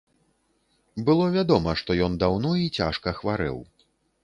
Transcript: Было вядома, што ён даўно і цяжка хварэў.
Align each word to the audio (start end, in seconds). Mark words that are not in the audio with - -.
Было 1.09 1.27
вядома, 1.35 1.75
што 1.83 1.99
ён 2.07 2.17
даўно 2.25 2.51
і 2.65 2.67
цяжка 2.81 3.17
хварэў. 3.21 3.63